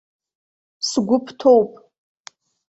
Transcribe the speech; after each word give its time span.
Сгәы 0.89 1.17
бҭоуп. 1.25 1.71